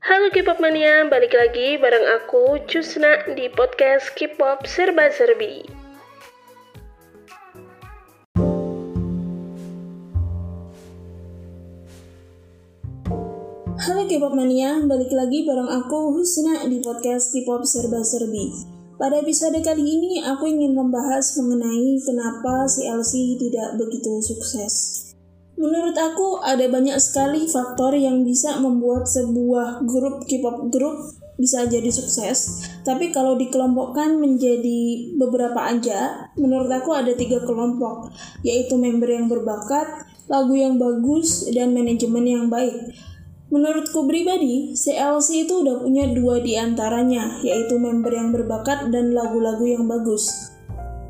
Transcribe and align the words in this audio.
Halo 0.00 0.32
K-pop 0.32 0.64
mania, 0.64 1.04
balik 1.12 1.36
lagi 1.36 1.76
bareng 1.76 2.08
aku 2.16 2.64
Cusna 2.64 3.20
di 3.36 3.52
podcast 3.52 4.16
K-pop 4.16 4.64
Serba 4.64 5.12
Serbi. 5.12 5.60
Halo 13.76 14.08
K-pop 14.08 14.32
mania, 14.32 14.80
balik 14.88 15.12
lagi 15.12 15.44
bareng 15.44 15.68
aku 15.68 16.16
Husna 16.16 16.64
di 16.64 16.80
podcast 16.80 17.36
K-pop 17.36 17.68
Serba 17.68 18.00
Serbi. 18.00 18.56
Pada 18.96 19.20
episode 19.20 19.60
kali 19.60 19.84
ini 19.84 20.24
aku 20.24 20.48
ingin 20.48 20.80
membahas 20.80 21.36
mengenai 21.36 22.00
kenapa 22.00 22.64
CLC 22.64 23.36
tidak 23.36 23.76
begitu 23.76 24.16
sukses. 24.24 24.99
Menurut 25.60 25.92
aku 25.92 26.40
ada 26.40 26.64
banyak 26.72 26.96
sekali 26.96 27.44
faktor 27.44 27.92
yang 27.92 28.24
bisa 28.24 28.56
membuat 28.64 29.04
sebuah 29.04 29.84
grup 29.84 30.24
K-pop 30.24 30.72
grup 30.72 31.20
bisa 31.36 31.68
jadi 31.68 31.92
sukses. 31.92 32.64
Tapi 32.80 33.12
kalau 33.12 33.36
dikelompokkan 33.36 34.16
menjadi 34.16 35.12
beberapa 35.20 35.68
aja, 35.68 36.32
menurut 36.40 36.72
aku 36.72 36.96
ada 36.96 37.12
tiga 37.12 37.44
kelompok, 37.44 38.08
yaitu 38.40 38.80
member 38.80 39.08
yang 39.12 39.28
berbakat, 39.28 40.08
lagu 40.32 40.56
yang 40.56 40.80
bagus, 40.80 41.48
dan 41.52 41.76
manajemen 41.76 42.24
yang 42.24 42.46
baik. 42.48 42.96
Menurutku 43.52 44.08
pribadi, 44.08 44.72
CLC 44.72 45.44
itu 45.44 45.60
udah 45.60 45.84
punya 45.84 46.08
dua 46.08 46.40
di 46.40 46.56
antaranya, 46.56 47.36
yaitu 47.44 47.76
member 47.76 48.16
yang 48.16 48.32
berbakat 48.32 48.88
dan 48.88 49.12
lagu-lagu 49.12 49.68
yang 49.68 49.84
bagus. 49.84 50.54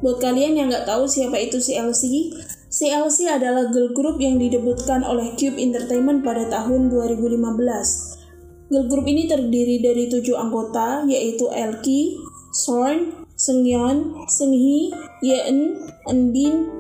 Buat 0.01 0.25
kalian 0.25 0.56
yang 0.56 0.67
nggak 0.73 0.89
tahu 0.89 1.05
siapa 1.05 1.37
itu 1.37 1.61
CLC, 1.61 2.33
CLC 2.70 3.27
adalah 3.27 3.66
girl 3.74 3.91
group 3.91 4.23
yang 4.23 4.38
didebutkan 4.38 5.02
oleh 5.02 5.34
Cube 5.34 5.59
Entertainment 5.59 6.23
pada 6.23 6.47
tahun 6.47 6.87
2015. 6.87 8.70
Girl 8.70 8.87
group 8.87 9.11
ini 9.11 9.27
terdiri 9.27 9.83
dari 9.83 10.06
tujuh 10.06 10.38
anggota, 10.38 11.02
yaitu 11.11 11.51
Elki, 11.51 12.14
Sorn, 12.55 13.27
Seungyeon, 13.34 14.22
Seunghi, 14.30 14.95
Yeon, 15.19 15.83
Enbin, 16.06 16.70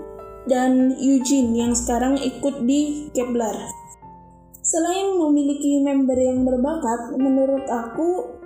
dan 0.46 0.94
Eugene 0.94 1.58
yang 1.58 1.74
sekarang 1.74 2.22
ikut 2.22 2.62
di 2.70 3.10
Kepler. 3.10 3.58
Selain 4.62 5.18
memiliki 5.18 5.82
member 5.82 6.14
yang 6.14 6.46
berbakat, 6.46 7.18
menurut 7.18 7.66
aku 7.66 8.38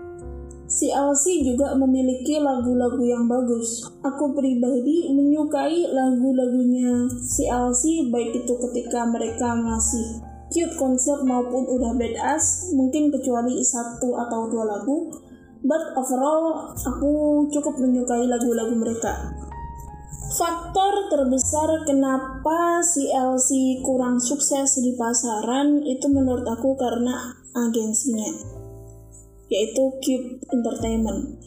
CLC 0.75 1.47
juga 1.47 1.71
memiliki 1.79 2.43
lagu-lagu 2.43 2.99
yang 3.07 3.31
bagus. 3.31 3.87
Aku 4.03 4.35
pribadi 4.35 5.07
menyukai 5.15 5.87
lagu-lagunya 5.87 7.07
CLC 7.15 8.11
baik 8.11 8.43
itu 8.43 8.59
ketika 8.59 9.07
mereka 9.07 9.55
masih 9.55 10.19
cute 10.51 10.75
konsep 10.75 11.23
maupun 11.23 11.71
udah 11.71 11.95
badass, 11.95 12.75
mungkin 12.75 13.15
kecuali 13.15 13.63
satu 13.63 14.19
atau 14.19 14.51
dua 14.51 14.67
lagu. 14.67 15.15
But 15.63 15.95
overall, 15.95 16.75
aku 16.75 17.47
cukup 17.55 17.79
menyukai 17.79 18.27
lagu-lagu 18.27 18.75
mereka. 18.75 19.31
Faktor 20.35 21.07
terbesar 21.07 21.87
kenapa 21.87 22.83
CLC 22.83 23.79
kurang 23.87 24.19
sukses 24.19 24.75
di 24.83 24.99
pasaran 24.99 25.87
itu 25.87 26.11
menurut 26.11 26.43
aku 26.51 26.75
karena 26.75 27.39
agensinya 27.55 28.64
yaitu 29.55 29.95
Cube 30.03 30.43
Entertainment. 30.51 31.39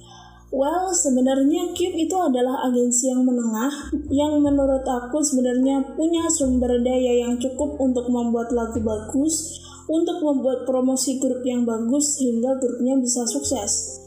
Well, 0.47 0.95
sebenarnya 0.95 1.75
Cube 1.75 2.08
itu 2.08 2.16
adalah 2.16 2.72
agensi 2.72 3.11
yang 3.11 3.27
menengah 3.27 3.91
yang 4.08 4.39
menurut 4.39 4.88
aku 4.88 5.19
sebenarnya 5.19 5.83
punya 6.00 6.23
sumber 6.31 6.80
daya 6.80 7.28
yang 7.28 7.35
cukup 7.35 7.75
untuk 7.83 8.08
membuat 8.08 8.55
lagu 8.55 8.80
bagus, 8.80 9.59
untuk 9.91 10.23
membuat 10.23 10.63
promosi 10.63 11.19
grup 11.19 11.44
yang 11.44 11.67
bagus 11.67 12.16
sehingga 12.16 12.55
grupnya 12.63 12.95
bisa 12.95 13.28
sukses. 13.28 14.00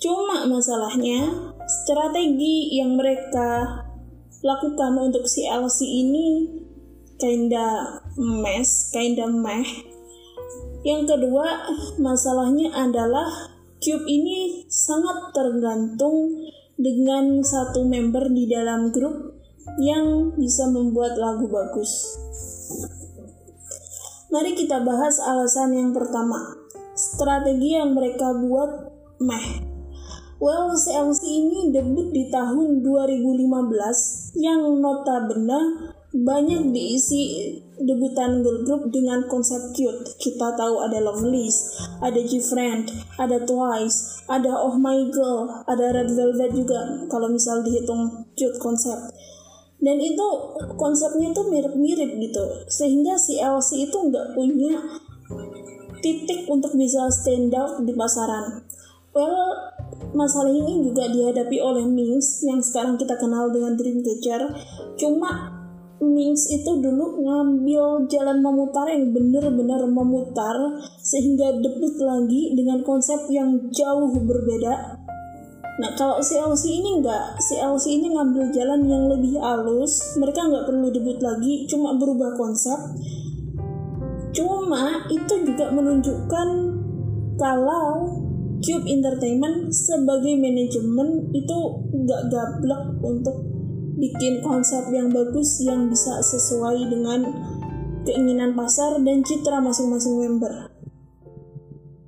Cuma 0.00 0.48
masalahnya, 0.48 1.52
strategi 1.84 2.80
yang 2.80 2.96
mereka 2.96 3.84
lakukan 4.40 4.92
untuk 5.00 5.28
CLC 5.28 5.84
ini 5.84 6.28
kinda 7.20 8.00
mess, 8.16 8.88
kinda 8.92 9.28
meh, 9.28 9.64
yang 10.84 11.08
kedua, 11.08 11.72
masalahnya 11.96 12.70
adalah 12.76 13.54
Cube 13.84 14.08
ini 14.08 14.64
sangat 14.72 15.36
tergantung 15.36 16.32
dengan 16.80 17.44
satu 17.44 17.84
member 17.84 18.32
di 18.32 18.48
dalam 18.48 18.88
grup 18.88 19.36
yang 19.76 20.32
bisa 20.40 20.64
membuat 20.72 21.20
lagu 21.20 21.44
bagus. 21.52 22.16
Mari 24.32 24.56
kita 24.56 24.80
bahas 24.80 25.20
alasan 25.20 25.76
yang 25.76 25.90
pertama. 25.92 26.64
Strategi 26.96 27.76
yang 27.76 27.92
mereka 27.92 28.32
buat 28.32 28.88
meh. 29.20 29.74
Well, 30.40 30.72
CLC 30.74 31.22
ini 31.28 31.70
debut 31.70 32.10
di 32.10 32.32
tahun 32.32 32.80
2015 32.80 34.40
yang 34.40 34.80
notabene 34.80 35.92
banyak 36.14 36.70
diisi 36.70 37.50
debutan 37.74 38.46
girl 38.46 38.62
group 38.62 38.94
dengan 38.94 39.26
konsep 39.26 39.74
cute. 39.74 40.14
Kita 40.22 40.54
tahu 40.54 40.78
ada 40.86 41.02
Lovelyz, 41.02 41.74
ada 41.98 42.22
G-Friend, 42.22 42.86
ada 43.18 43.42
Twice, 43.42 44.22
ada 44.30 44.54
Oh 44.54 44.78
My 44.78 45.10
Girl, 45.10 45.50
ada 45.66 45.90
Red 45.90 46.14
Velvet 46.14 46.54
juga 46.54 46.80
kalau 47.10 47.26
misal 47.26 47.66
dihitung 47.66 48.30
cute 48.38 48.62
konsep. 48.62 49.10
Dan 49.82 49.98
itu 49.98 50.26
konsepnya 50.78 51.34
tuh 51.34 51.50
mirip-mirip 51.50 52.14
gitu. 52.22 52.44
Sehingga 52.70 53.18
si 53.18 53.42
LC 53.42 53.90
itu 53.90 53.98
nggak 53.98 54.38
punya 54.38 55.02
titik 55.98 56.46
untuk 56.46 56.78
bisa 56.78 57.10
stand 57.10 57.50
out 57.58 57.82
di 57.82 57.90
pasaran. 57.90 58.62
Well, 59.10 59.74
masalah 60.14 60.50
ini 60.50 60.78
juga 60.90 61.10
dihadapi 61.10 61.58
oleh 61.58 61.86
Mings 61.86 62.42
yang 62.46 62.62
sekarang 62.62 62.98
kita 62.98 63.18
kenal 63.18 63.50
dengan 63.50 63.74
Dreamcatcher. 63.74 64.42
Cuma 64.98 65.53
Mings 66.12 66.44
itu 66.52 66.68
dulu 66.84 67.24
ngambil 67.24 68.04
jalan 68.12 68.44
memutar 68.44 68.84
yang 68.92 69.16
benar-benar 69.16 69.88
memutar 69.88 70.56
sehingga 71.00 71.56
debut 71.64 71.96
lagi 72.02 72.52
dengan 72.52 72.84
konsep 72.84 73.24
yang 73.32 73.72
jauh 73.72 74.12
berbeda. 74.12 75.00
Nah 75.74 75.90
kalau 75.98 76.20
CLC 76.20 76.84
ini 76.84 77.00
enggak, 77.00 77.40
CLC 77.40 77.98
ini 77.98 78.12
ngambil 78.12 78.52
jalan 78.52 78.86
yang 78.86 79.04
lebih 79.10 79.40
halus, 79.42 80.14
mereka 80.20 80.46
nggak 80.46 80.70
perlu 80.70 80.86
debut 80.92 81.18
lagi, 81.18 81.66
cuma 81.66 81.96
berubah 81.98 82.36
konsep. 82.38 82.78
Cuma 84.34 85.06
itu 85.10 85.34
juga 85.46 85.70
menunjukkan 85.70 86.48
kalau 87.38 88.18
Cube 88.62 88.86
Entertainment 88.86 89.74
sebagai 89.74 90.38
manajemen 90.38 91.28
itu 91.34 91.58
nggak 91.90 92.22
gablek 92.30 92.84
untuk 93.02 93.53
bikin 93.94 94.42
konsep 94.42 94.90
yang 94.90 95.10
bagus 95.10 95.62
yang 95.62 95.86
bisa 95.86 96.18
sesuai 96.22 96.90
dengan 96.90 97.20
keinginan 98.04 98.52
pasar 98.52 99.00
dan 99.00 99.24
citra 99.24 99.62
masing-masing 99.62 100.20
member. 100.20 100.74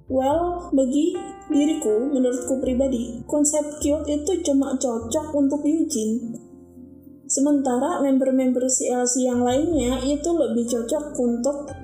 Well, 0.06 0.70
bagi 0.70 1.18
diriku, 1.50 2.14
menurutku 2.14 2.62
pribadi, 2.62 3.26
konsep 3.26 3.82
cute 3.82 4.06
itu 4.06 4.32
cuma 4.46 4.78
cocok 4.78 5.34
untuk 5.34 5.66
Eugene. 5.66 6.38
Sementara 7.26 7.98
member-member 8.06 8.70
CLC 8.70 9.26
yang 9.26 9.42
lainnya 9.42 9.98
itu 10.06 10.30
lebih 10.30 10.70
cocok 10.70 11.10
untuk 11.18 11.74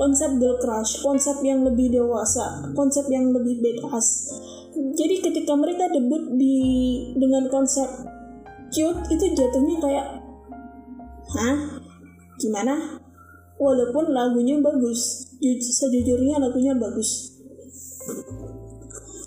konsep 0.00 0.40
girl 0.40 0.56
crush, 0.64 1.04
konsep 1.04 1.44
yang 1.44 1.60
lebih 1.60 1.92
dewasa, 1.92 2.72
konsep 2.72 3.04
yang 3.12 3.36
lebih 3.36 3.60
badass. 3.60 4.32
Jadi 4.72 5.20
ketika 5.20 5.52
mereka 5.52 5.92
debut 5.92 6.32
di 6.40 6.56
dengan 7.20 7.52
konsep 7.52 7.84
cute 8.72 9.00
itu 9.12 9.24
jatuhnya 9.36 9.76
kayak 9.78 10.06
hah? 11.36 11.58
Gimana? 12.40 12.98
Walaupun 13.60 14.10
lagunya 14.10 14.58
bagus 14.58 15.30
sejujurnya 15.60 16.38
lagunya 16.38 16.74
bagus. 16.74 17.34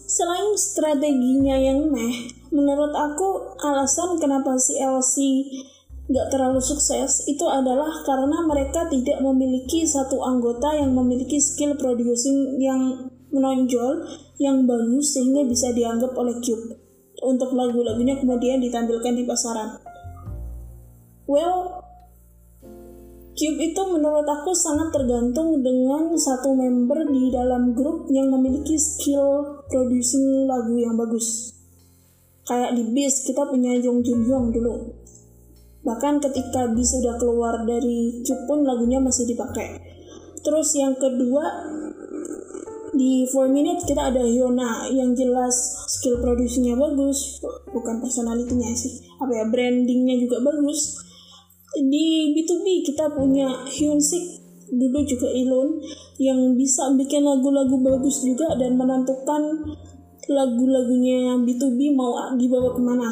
Selain 0.05 0.55
strateginya 0.55 1.59
yang 1.59 1.91
meh 1.91 2.31
menurut 2.55 2.95
aku 2.95 3.55
alasan 3.59 4.15
kenapa 4.15 4.55
si 4.55 4.79
LC 4.79 5.15
gak 6.07 6.29
terlalu 6.31 6.61
sukses 6.61 7.25
itu 7.27 7.43
adalah 7.49 8.05
karena 8.05 8.45
mereka 8.45 8.87
tidak 8.87 9.19
memiliki 9.19 9.83
satu 9.83 10.21
anggota 10.23 10.71
yang 10.77 10.93
memiliki 10.95 11.41
skill 11.41 11.75
producing 11.75 12.61
yang 12.61 13.11
menonjol 13.33 14.07
yang 14.39 14.63
bagus 14.63 15.17
sehingga 15.17 15.43
bisa 15.43 15.73
dianggap 15.75 16.15
oleh 16.15 16.37
Cube 16.39 16.84
untuk 17.23 17.55
lagu-lagunya 17.55 18.19
kemudian 18.19 18.59
ditampilkan 18.59 19.13
di 19.15 19.23
pasaran. 19.23 19.79
Well, 21.25 21.85
Cube 23.35 23.59
itu 23.59 23.81
menurut 23.91 24.23
aku 24.23 24.55
sangat 24.55 24.95
tergantung 24.95 25.59
dengan 25.59 26.15
satu 26.15 26.55
member 26.55 27.03
di 27.11 27.35
dalam 27.35 27.75
grup 27.75 28.07
yang 28.07 28.31
memiliki 28.31 28.79
skill 28.79 29.59
producing 29.67 30.47
lagu 30.47 30.79
yang 30.79 30.95
bagus. 30.95 31.51
Kayak 32.47 32.79
di 32.79 32.95
Beast 32.95 33.27
kita 33.27 33.43
punya 33.51 33.75
Jong 33.83 34.07
Jun 34.07 34.23
Hyung 34.23 34.55
dulu. 34.55 34.87
Bahkan 35.83 36.23
ketika 36.23 36.71
Beast 36.71 36.95
sudah 36.95 37.19
keluar 37.19 37.67
dari 37.67 38.23
Cube 38.23 38.47
pun 38.47 38.63
lagunya 38.63 39.03
masih 39.03 39.27
dipakai. 39.27 39.83
Terus 40.39 40.71
yang 40.79 40.95
kedua, 40.95 41.43
di 42.95 43.27
4 43.27 43.51
minute 43.51 43.83
kita 43.83 44.07
ada 44.07 44.23
Yona 44.23 44.87
yang 44.87 45.11
jelas 45.11 45.51
skill 45.91 46.23
produksinya 46.23 46.79
bagus 46.79 47.43
bukan 47.69 47.99
personalitinya 47.99 48.71
sih. 48.71 49.03
Apa 49.19 49.31
ya 49.35 49.45
brandingnya 49.51 50.15
juga 50.23 50.39
bagus. 50.39 51.03
Di 51.75 52.31
B2B 52.31 52.87
kita 52.87 53.11
punya 53.11 53.67
Hyun 53.67 53.99
Sik 53.99 54.47
dulu 54.71 55.03
juga 55.03 55.27
Ilon 55.27 55.83
yang 56.23 56.55
bisa 56.55 56.87
bikin 56.95 57.27
lagu-lagu 57.27 57.75
bagus 57.83 58.23
juga 58.23 58.55
dan 58.55 58.79
menentukan 58.79 59.43
lagu-lagunya 60.31 61.35
B2B 61.43 61.99
mau 61.99 62.15
dibawa 62.39 62.71
ke 62.73 62.81
mana. 62.81 63.11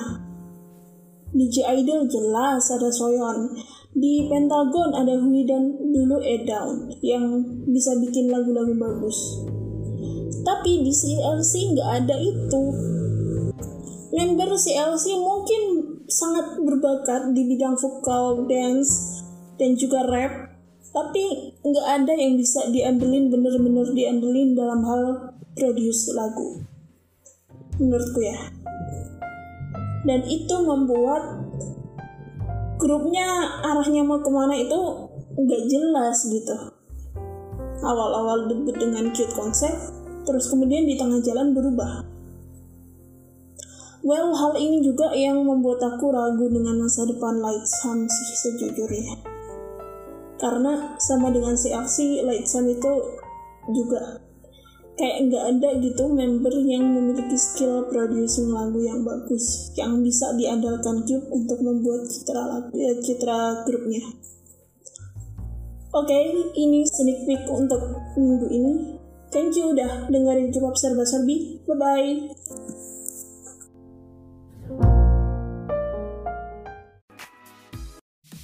Di 1.36 1.46
J 1.52 1.84
Idol 1.84 2.08
jelas 2.08 2.72
ada 2.72 2.88
Soyeon. 2.88 3.52
Di 3.94 4.26
Pentagon 4.26 4.90
ada 4.96 5.22
Hui 5.22 5.46
dan 5.46 5.70
dulu 5.94 6.18
Edown 6.24 6.90
yang 7.06 7.46
bisa 7.70 7.94
bikin 8.02 8.32
lagu-lagu 8.32 8.74
bagus 8.74 9.53
tapi 10.44 10.84
di 10.84 10.92
CLC 10.92 11.74
nggak 11.74 11.90
ada 12.04 12.16
itu. 12.20 12.64
Member 14.14 14.52
CLC 14.54 15.18
mungkin 15.18 15.62
sangat 16.06 16.62
berbakat 16.62 17.34
di 17.34 17.48
bidang 17.50 17.80
vokal 17.80 18.46
dance 18.46 19.24
dan 19.58 19.74
juga 19.80 20.06
rap. 20.06 20.54
Tapi 20.94 21.58
nggak 21.66 21.88
ada 21.90 22.14
yang 22.14 22.38
bisa 22.38 22.70
diandelin 22.70 23.34
bener-bener 23.34 23.88
diandelin 23.98 24.54
dalam 24.54 24.86
hal 24.86 25.02
produce 25.58 26.14
lagu. 26.14 26.62
Menurutku 27.82 28.22
ya. 28.22 28.38
Dan 30.06 30.22
itu 30.30 30.56
membuat 30.62 31.42
grupnya 32.78 33.26
arahnya 33.66 34.06
mau 34.06 34.22
ke 34.22 34.30
mana 34.30 34.54
itu 34.54 35.10
nggak 35.34 35.64
jelas 35.72 36.30
gitu. 36.30 36.56
Awal-awal 37.82 38.52
debut 38.52 38.78
dengan 38.78 39.10
cute 39.10 39.34
konsep 39.34 40.03
terus 40.24 40.50
kemudian 40.50 40.88
di 40.88 40.96
tengah 40.96 41.20
jalan 41.24 41.56
berubah. 41.56 42.14
Well, 44.04 44.36
hal 44.36 44.60
ini 44.60 44.84
juga 44.84 45.16
yang 45.16 45.48
membuat 45.48 45.80
aku 45.80 46.12
ragu 46.12 46.52
dengan 46.52 46.84
masa 46.84 47.08
depan 47.08 47.40
Light 47.40 47.64
Sun 47.64 48.04
sih 48.04 48.36
sejujurnya. 48.36 49.16
Karena 50.36 51.00
sama 51.00 51.32
dengan 51.32 51.56
si 51.56 51.72
aksi 51.72 52.20
Light 52.28 52.44
Sun 52.44 52.68
itu 52.68 52.92
juga 53.72 54.20
kayak 55.00 55.18
nggak 55.32 55.44
ada 55.56 55.70
gitu 55.82 56.06
member 56.12 56.54
yang 56.68 56.84
memiliki 56.84 57.34
skill 57.40 57.88
producing 57.90 58.54
lagu 58.54 58.78
yang 58.84 59.02
bagus 59.02 59.74
yang 59.74 60.04
bisa 60.06 60.36
diandalkan 60.38 61.02
Cube 61.08 61.26
untuk 61.34 61.64
membuat 61.64 62.06
citra 62.06 62.44
lagu 62.44 62.76
ya, 62.76 62.94
citra 63.00 63.64
grupnya. 63.64 64.04
Oke, 65.94 66.10
okay, 66.10 66.24
ini 66.58 66.84
sneak 66.90 67.24
peek 67.24 67.46
untuk 67.48 67.82
minggu 68.18 68.48
ini. 68.50 68.74
Thank 69.34 69.58
you 69.58 69.74
udah 69.74 70.14
dengerin 70.14 70.54
K-pop 70.54 70.78
serba-serbi. 70.78 71.66
Bye-bye. 71.66 72.10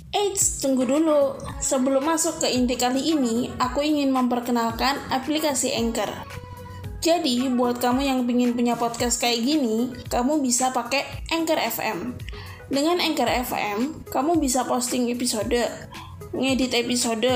Eits, 0.10 0.66
tunggu 0.66 0.90
dulu. 0.90 1.38
Sebelum 1.62 2.02
masuk 2.02 2.42
ke 2.42 2.50
inti 2.50 2.74
kali 2.74 3.14
ini, 3.14 3.54
aku 3.62 3.86
ingin 3.86 4.10
memperkenalkan 4.10 4.98
aplikasi 5.14 5.78
Anchor. 5.78 6.10
Jadi, 7.06 7.54
buat 7.54 7.78
kamu 7.78 8.02
yang 8.10 8.20
ingin 8.26 8.58
punya 8.58 8.74
podcast 8.74 9.22
kayak 9.22 9.46
gini, 9.46 9.94
kamu 10.10 10.42
bisa 10.42 10.74
pakai 10.74 11.06
Anchor 11.30 11.62
FM. 11.70 12.18
Dengan 12.74 12.98
Anchor 12.98 13.30
FM, 13.30 14.10
kamu 14.10 14.42
bisa 14.42 14.66
posting 14.66 15.14
episode, 15.14 15.70
ngedit 16.36 16.78
episode, 16.78 17.30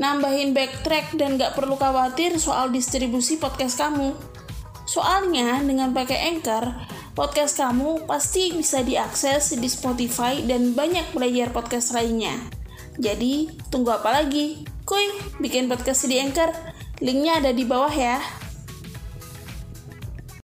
nambahin 0.00 0.56
backtrack, 0.56 1.16
dan 1.16 1.36
gak 1.36 1.56
perlu 1.56 1.76
khawatir 1.76 2.36
soal 2.40 2.72
distribusi 2.72 3.36
podcast 3.36 3.76
kamu. 3.76 4.16
Soalnya, 4.88 5.60
dengan 5.62 5.92
pakai 5.94 6.34
Anchor, 6.34 6.72
podcast 7.12 7.60
kamu 7.60 8.08
pasti 8.08 8.50
bisa 8.56 8.82
diakses 8.82 9.54
di 9.54 9.68
Spotify 9.68 10.42
dan 10.42 10.72
banyak 10.72 11.12
player 11.12 11.52
podcast 11.52 11.92
lainnya. 11.92 12.34
Jadi, 12.98 13.52
tunggu 13.68 13.94
apa 13.94 14.22
lagi? 14.22 14.66
Kuy, 14.88 15.06
bikin 15.38 15.70
podcast 15.70 16.08
di 16.10 16.18
Anchor. 16.18 16.50
Linknya 17.00 17.38
ada 17.38 17.54
di 17.54 17.62
bawah 17.62 17.92
ya. 17.92 18.39